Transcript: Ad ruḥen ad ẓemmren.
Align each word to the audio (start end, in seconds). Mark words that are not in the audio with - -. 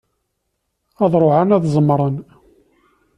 Ad 1.03 1.13
ruḥen 1.21 1.55
ad 1.55 1.63
ẓemmren. 1.75 2.15